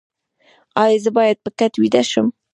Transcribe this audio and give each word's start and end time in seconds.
ایا 0.83 0.97
زه 1.03 1.09
باید 1.17 1.37
په 1.43 1.49
کټ 1.59 1.73
ویده 1.81 2.01
شم؟ 2.11 2.27